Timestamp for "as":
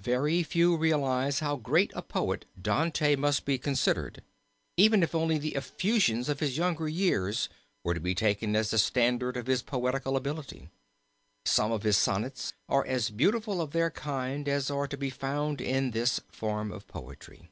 8.54-8.68, 12.86-13.08, 14.46-14.70